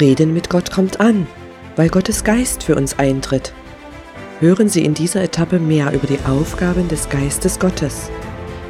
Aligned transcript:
Reden 0.00 0.32
mit 0.32 0.48
Gott 0.48 0.70
kommt 0.70 1.00
an, 1.00 1.26
weil 1.76 1.88
Gottes 1.88 2.22
Geist 2.22 2.62
für 2.62 2.76
uns 2.76 2.98
eintritt. 2.98 3.52
Hören 4.40 4.68
Sie 4.68 4.84
in 4.84 4.94
dieser 4.94 5.22
Etappe 5.22 5.58
mehr 5.58 5.92
über 5.92 6.06
die 6.06 6.20
Aufgaben 6.28 6.86
des 6.88 7.08
Geistes 7.08 7.58
Gottes. 7.58 8.10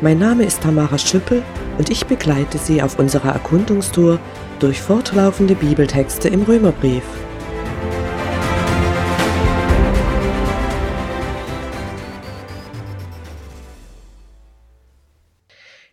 Mein 0.01 0.19
Name 0.19 0.45
ist 0.45 0.63
Tamara 0.63 0.97
Schüppel 0.97 1.43
und 1.77 1.91
ich 1.91 2.07
begleite 2.07 2.57
Sie 2.57 2.81
auf 2.83 2.99
unserer 2.99 3.33
Erkundungstour 3.33 4.19
durch 4.59 4.81
fortlaufende 4.81 5.55
Bibeltexte 5.55 6.29
im 6.29 6.43
Römerbrief. 6.43 7.03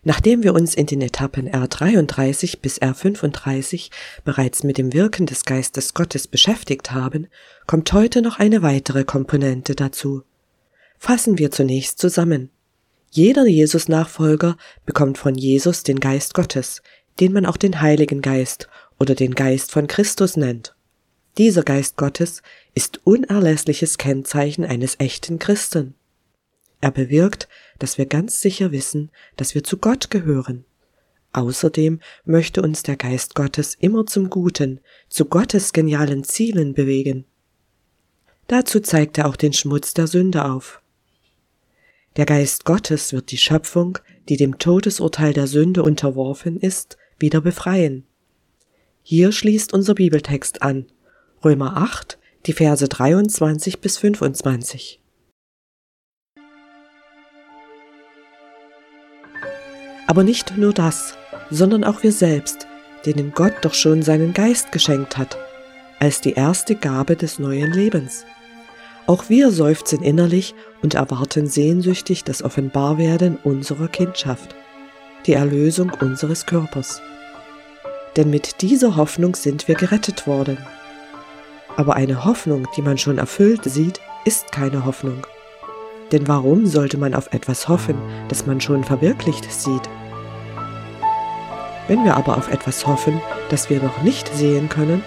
Nachdem 0.07 0.43
wir 0.43 0.53
uns 0.53 0.75
in 0.75 0.85
den 0.85 1.01
Etappen 1.01 1.49
R33 1.49 2.59
bis 2.61 2.79
R35 2.79 3.89
bereits 4.23 4.61
mit 4.63 4.77
dem 4.77 4.93
Wirken 4.93 5.25
des 5.25 5.45
Geistes 5.45 5.95
Gottes 5.95 6.27
beschäftigt 6.27 6.91
haben, 6.91 7.25
kommt 7.65 7.91
heute 7.91 8.21
noch 8.21 8.37
eine 8.37 8.61
weitere 8.61 9.03
Komponente 9.03 9.73
dazu. 9.73 10.21
Fassen 10.99 11.39
wir 11.39 11.49
zunächst 11.49 11.97
zusammen. 11.97 12.51
Jeder 13.09 13.47
Jesus-Nachfolger 13.47 14.57
bekommt 14.85 15.17
von 15.17 15.33
Jesus 15.33 15.81
den 15.81 15.99
Geist 15.99 16.35
Gottes, 16.35 16.83
den 17.19 17.33
man 17.33 17.47
auch 17.47 17.57
den 17.57 17.81
Heiligen 17.81 18.21
Geist 18.21 18.69
oder 18.99 19.15
den 19.15 19.33
Geist 19.33 19.71
von 19.71 19.87
Christus 19.87 20.37
nennt. 20.37 20.75
Dieser 21.39 21.63
Geist 21.63 21.97
Gottes 21.97 22.43
ist 22.75 23.01
unerlässliches 23.05 23.97
Kennzeichen 23.97 24.65
eines 24.65 24.99
echten 24.99 25.39
Christen. 25.39 25.95
Er 26.85 26.91
bewirkt, 26.91 27.47
dass 27.79 27.97
wir 27.97 28.05
ganz 28.05 28.41
sicher 28.41 28.71
wissen, 28.71 29.09
dass 29.37 29.55
wir 29.55 29.63
zu 29.63 29.77
Gott 29.77 30.11
gehören. 30.11 30.65
Außerdem 31.33 31.99
möchte 32.25 32.61
uns 32.61 32.83
der 32.83 32.95
Geist 32.95 33.33
Gottes 33.33 33.73
immer 33.73 34.05
zum 34.05 34.29
Guten, 34.29 34.81
zu 35.09 35.25
Gottes 35.25 35.73
genialen 35.73 36.23
Zielen 36.23 36.75
bewegen. 36.75 37.25
Dazu 38.45 38.81
zeigt 38.81 39.17
er 39.17 39.27
auch 39.27 39.35
den 39.35 39.51
Schmutz 39.51 39.95
der 39.95 40.05
Sünde 40.05 40.45
auf. 40.45 40.79
Der 42.17 42.27
Geist 42.27 42.65
Gottes 42.65 43.13
wird 43.13 43.31
die 43.31 43.39
Schöpfung, 43.39 43.97
die 44.29 44.37
dem 44.37 44.59
Todesurteil 44.59 45.33
der 45.33 45.47
Sünde 45.47 45.81
unterworfen 45.81 46.59
ist, 46.59 46.99
wieder 47.17 47.41
befreien. 47.41 48.05
Hier 49.01 49.31
schließt 49.31 49.73
unser 49.73 49.95
Bibeltext 49.95 50.61
an, 50.61 50.85
Römer 51.43 51.77
8, 51.77 52.19
die 52.45 52.53
Verse 52.53 52.87
23 52.87 53.81
bis 53.81 53.97
25. 53.97 54.99
Aber 60.07 60.23
nicht 60.23 60.57
nur 60.57 60.73
das, 60.73 61.17
sondern 61.49 61.83
auch 61.83 62.03
wir 62.03 62.11
selbst, 62.11 62.67
denen 63.05 63.33
Gott 63.33 63.53
doch 63.61 63.73
schon 63.73 64.03
seinen 64.03 64.33
Geist 64.33 64.71
geschenkt 64.71 65.17
hat, 65.17 65.37
als 65.99 66.21
die 66.21 66.33
erste 66.33 66.75
Gabe 66.75 67.15
des 67.15 67.39
neuen 67.39 67.71
Lebens. 67.71 68.25
Auch 69.07 69.29
wir 69.29 69.51
seufzen 69.51 70.01
innerlich 70.01 70.55
und 70.81 70.95
erwarten 70.95 71.47
sehnsüchtig 71.47 72.23
das 72.23 72.43
Offenbarwerden 72.43 73.37
unserer 73.43 73.87
Kindschaft, 73.87 74.55
die 75.27 75.33
Erlösung 75.33 75.91
unseres 75.99 76.45
Körpers. 76.45 77.01
Denn 78.15 78.29
mit 78.29 78.61
dieser 78.61 78.95
Hoffnung 78.95 79.35
sind 79.35 79.67
wir 79.67 79.75
gerettet 79.75 80.25
worden. 80.25 80.57
Aber 81.75 81.95
eine 81.95 82.25
Hoffnung, 82.25 82.67
die 82.75 82.81
man 82.81 82.97
schon 82.97 83.17
erfüllt 83.17 83.63
sieht, 83.65 83.99
ist 84.23 84.51
keine 84.51 84.85
Hoffnung. 84.85 85.27
Denn 86.11 86.27
warum 86.27 86.65
sollte 86.65 86.97
man 86.97 87.13
auf 87.13 87.33
etwas 87.33 87.67
hoffen, 87.67 87.95
das 88.29 88.45
man 88.45 88.61
schon 88.61 88.83
verwirklicht 88.83 89.51
sieht? 89.51 89.89
Wenn 91.87 92.03
wir 92.03 92.15
aber 92.15 92.37
auf 92.37 92.51
etwas 92.51 92.87
hoffen, 92.87 93.21
das 93.49 93.69
wir 93.69 93.81
noch 93.81 94.01
nicht 94.01 94.27
sehen 94.33 94.69
können, 94.69 95.03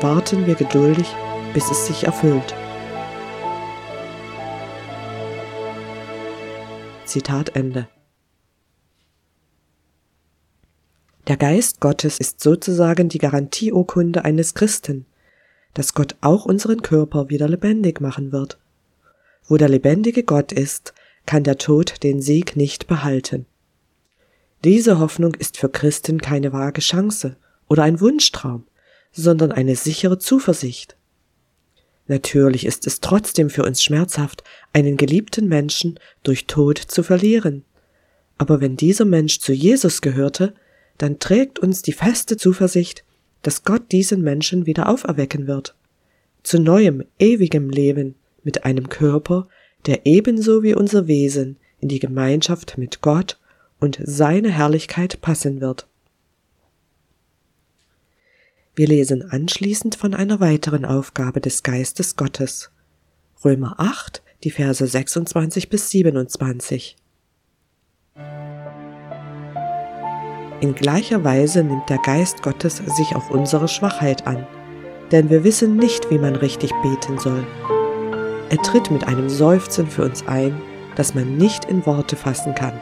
warten 0.00 0.46
wir 0.46 0.54
geduldig, 0.54 1.06
bis 1.54 1.70
es 1.70 1.86
sich 1.86 2.04
erfüllt. 2.04 2.54
Zitat 7.04 7.56
Ende. 7.56 7.88
Der 11.26 11.36
Geist 11.36 11.80
Gottes 11.80 12.18
ist 12.18 12.40
sozusagen 12.40 13.08
die 13.08 13.18
Garantieurkunde 13.18 14.24
eines 14.24 14.54
Christen, 14.54 15.06
dass 15.74 15.94
Gott 15.94 16.16
auch 16.20 16.44
unseren 16.44 16.82
Körper 16.82 17.28
wieder 17.28 17.48
lebendig 17.48 18.00
machen 18.00 18.32
wird. 18.32 18.58
Wo 19.46 19.56
der 19.56 19.68
lebendige 19.68 20.22
Gott 20.22 20.52
ist, 20.52 20.94
kann 21.26 21.44
der 21.44 21.58
Tod 21.58 22.02
den 22.02 22.20
Sieg 22.20 22.56
nicht 22.56 22.86
behalten. 22.86 23.46
Diese 24.64 24.98
Hoffnung 24.98 25.34
ist 25.34 25.56
für 25.56 25.68
Christen 25.68 26.20
keine 26.20 26.52
vage 26.52 26.80
Chance 26.80 27.36
oder 27.68 27.82
ein 27.82 28.00
Wunschtraum, 28.00 28.66
sondern 29.12 29.52
eine 29.52 29.76
sichere 29.76 30.18
Zuversicht. 30.18 30.96
Natürlich 32.06 32.66
ist 32.66 32.86
es 32.86 33.00
trotzdem 33.00 33.50
für 33.50 33.64
uns 33.64 33.82
schmerzhaft, 33.82 34.42
einen 34.72 34.96
geliebten 34.96 35.46
Menschen 35.48 35.98
durch 36.22 36.46
Tod 36.46 36.78
zu 36.78 37.02
verlieren. 37.02 37.64
Aber 38.36 38.60
wenn 38.60 38.76
dieser 38.76 39.04
Mensch 39.04 39.38
zu 39.38 39.52
Jesus 39.52 40.00
gehörte, 40.00 40.54
dann 40.98 41.18
trägt 41.18 41.58
uns 41.58 41.82
die 41.82 41.92
feste 41.92 42.36
Zuversicht, 42.36 43.04
dass 43.42 43.62
Gott 43.62 43.92
diesen 43.92 44.22
Menschen 44.22 44.66
wieder 44.66 44.88
auferwecken 44.88 45.46
wird. 45.46 45.74
Zu 46.42 46.58
neuem, 46.58 47.04
ewigem 47.18 47.70
Leben 47.70 48.16
mit 48.42 48.64
einem 48.64 48.88
Körper, 48.88 49.48
der 49.86 50.06
ebenso 50.06 50.62
wie 50.62 50.74
unser 50.74 51.06
Wesen 51.06 51.56
in 51.80 51.88
die 51.88 51.98
Gemeinschaft 51.98 52.78
mit 52.78 53.00
Gott 53.00 53.38
und 53.78 53.98
seine 54.02 54.50
Herrlichkeit 54.50 55.20
passen 55.20 55.60
wird. 55.60 55.86
Wir 58.74 58.86
lesen 58.86 59.30
anschließend 59.30 59.96
von 59.96 60.14
einer 60.14 60.40
weiteren 60.40 60.84
Aufgabe 60.84 61.40
des 61.40 61.62
Geistes 61.62 62.16
Gottes. 62.16 62.70
Römer 63.44 63.74
8, 63.78 64.22
die 64.44 64.50
Verse 64.50 64.86
26 64.86 65.68
bis 65.68 65.90
27. 65.90 66.96
In 70.60 70.74
gleicher 70.74 71.24
Weise 71.24 71.64
nimmt 71.64 71.88
der 71.88 71.98
Geist 71.98 72.42
Gottes 72.42 72.82
sich 72.96 73.16
auch 73.16 73.30
unsere 73.30 73.66
Schwachheit 73.66 74.26
an, 74.26 74.46
denn 75.10 75.30
wir 75.30 75.42
wissen 75.42 75.76
nicht, 75.76 76.10
wie 76.10 76.18
man 76.18 76.36
richtig 76.36 76.70
beten 76.82 77.18
soll. 77.18 77.46
Er 78.50 78.58
tritt 78.62 78.90
mit 78.90 79.06
einem 79.06 79.28
Seufzen 79.28 79.86
für 79.86 80.04
uns 80.04 80.26
ein, 80.26 80.60
das 80.96 81.14
man 81.14 81.36
nicht 81.36 81.66
in 81.66 81.86
Worte 81.86 82.16
fassen 82.16 82.52
kann. 82.52 82.74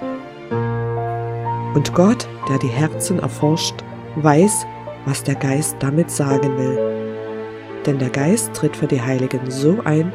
Und 1.75 1.93
Gott, 1.95 2.27
der 2.49 2.59
die 2.59 2.69
Herzen 2.69 3.19
erforscht, 3.19 3.75
weiß, 4.17 4.65
was 5.05 5.23
der 5.23 5.35
Geist 5.35 5.77
damit 5.81 6.11
sagen 6.11 6.57
will. 6.57 7.83
Denn 7.85 7.99
der 7.99 8.09
Geist 8.09 8.55
tritt 8.55 8.79
für 8.79 8.87
die 8.87 9.03
Heiligen 9.03 9.51
so 9.51 9.79
ein, 9.85 10.11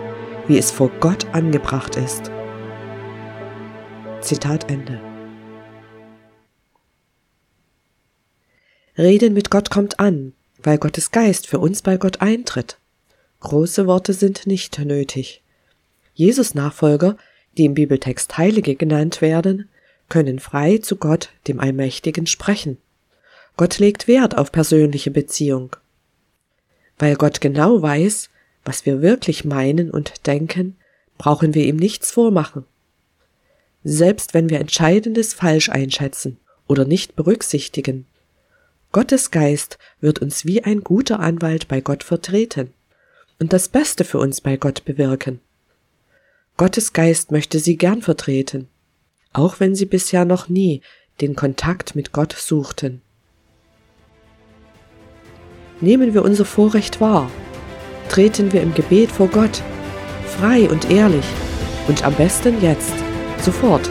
wie 0.47 0.58
es 0.58 0.72
vor 0.72 0.90
Gott 1.00 1.28
angebracht 1.34 1.97
ist. 1.97 2.31
Zitat 4.22 4.72
Ende. 4.72 5.00
Reden 8.97 9.34
mit 9.34 9.52
Gott 9.52 9.70
kommt 9.70 10.00
an, 10.00 10.34
weil 10.64 10.80
Gottes 10.80 11.12
Geist 11.12 11.46
für 11.46 11.59
uns 11.59 11.84
bei 11.84 11.97
Gott 11.97 12.22
eintritt. 12.22 12.80
Große 13.40 13.85
Worte 13.85 14.14
sind 14.14 14.47
nicht 14.47 14.80
nötig. 14.80 15.42
Jesus 16.13 16.53
Nachfolger, 16.56 17.18
die 17.57 17.66
im 17.66 17.74
Bibeltext 17.74 18.38
Heilige 18.38 18.75
genannt 18.75 19.22
werden, 19.22 19.69
können 20.09 20.40
frei 20.40 20.78
zu 20.78 20.97
Gott, 20.97 21.29
dem 21.47 21.59
Allmächtigen, 21.59 22.28
sprechen. 22.28 22.78
Gott 23.57 23.79
legt 23.79 24.07
Wert 24.07 24.38
auf 24.38 24.52
persönliche 24.52 25.12
Beziehung. 25.12 25.75
Weil 26.97 27.16
Gott 27.16 27.41
genau 27.41 27.81
weiß, 27.81 28.29
was 28.66 28.85
wir 28.85 29.02
wirklich 29.02 29.46
meinen 29.46 29.91
und 29.91 30.25
denken, 30.25 30.76
brauchen 31.17 31.53
wir 31.53 31.66
ihm 31.66 31.76
nichts 31.76 32.11
vormachen. 32.11 32.66
Selbst 33.84 34.34
wenn 34.34 34.49
wir 34.49 34.59
Entscheidendes 34.59 35.34
falsch 35.34 35.70
einschätzen 35.70 36.37
oder 36.67 36.85
nicht 36.85 37.16
berücksichtigen, 37.16 38.05
Gottes 38.91 39.32
Geist 39.32 39.79
wird 40.02 40.20
uns 40.20 40.46
wie 40.46 40.64
ein 40.64 40.82
guter 40.82 41.20
Anwalt 41.20 41.67
bei 41.67 41.82
Gott 41.82 42.03
vertreten 42.03 42.72
und 43.40 43.52
das 43.52 43.67
Beste 43.67 44.05
für 44.05 44.20
uns 44.20 44.40
bei 44.40 44.55
Gott 44.55 44.85
bewirken. 44.85 45.40
Gottes 46.58 46.94
Geist 46.94 47.32
möchte 47.32 47.59
sie 47.59 47.78
gern 47.78 48.02
vertreten 48.02 48.70
auch 49.34 49.59
wenn 49.59 49.76
sie 49.76 49.85
bisher 49.85 50.26
noch 50.26 50.47
nie 50.47 50.82
den 51.20 51.35
Kontakt 51.35 51.96
mit 51.96 52.11
Gott 52.11 52.34
suchten. 52.34 53.02
Nehmen 55.82 56.14
wir 56.14 56.23
unser 56.23 56.46
Vorrecht 56.46 57.02
wahr, 57.02 57.29
treten 58.09 58.53
wir 58.53 58.61
im 58.61 58.73
Gebet 58.73 59.11
vor 59.11 59.28
Gott, 59.28 59.61
frei 60.38 60.70
und 60.70 60.90
ehrlich 60.90 61.26
und 61.88 62.03
am 62.03 62.14
besten 62.14 62.61
jetzt, 62.61 62.94
sofort 63.41 63.90